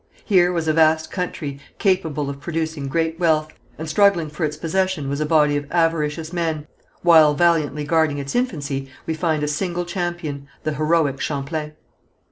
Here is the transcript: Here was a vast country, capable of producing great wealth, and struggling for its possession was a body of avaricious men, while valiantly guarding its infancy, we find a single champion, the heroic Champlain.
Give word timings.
Here 0.25 0.51
was 0.51 0.67
a 0.67 0.73
vast 0.73 1.11
country, 1.11 1.59
capable 1.77 2.27
of 2.27 2.39
producing 2.39 2.87
great 2.87 3.19
wealth, 3.19 3.49
and 3.77 3.87
struggling 3.87 4.29
for 4.31 4.43
its 4.43 4.57
possession 4.57 5.09
was 5.09 5.21
a 5.21 5.27
body 5.27 5.55
of 5.55 5.67
avaricious 5.71 6.33
men, 6.33 6.65
while 7.03 7.35
valiantly 7.35 7.83
guarding 7.83 8.17
its 8.17 8.33
infancy, 8.33 8.89
we 9.05 9.13
find 9.13 9.43
a 9.43 9.47
single 9.47 9.85
champion, 9.85 10.47
the 10.63 10.73
heroic 10.73 11.21
Champlain. 11.21 11.73